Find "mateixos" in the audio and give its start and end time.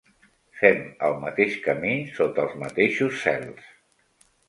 2.65-3.25